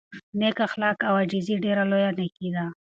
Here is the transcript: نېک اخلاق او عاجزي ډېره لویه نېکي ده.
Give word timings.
نېک 0.39 0.57
اخلاق 0.67 0.97
او 1.07 1.13
عاجزي 1.19 1.55
ډېره 1.63 1.83
لویه 1.91 2.09
نېکي 2.17 2.49
ده. 2.55 2.65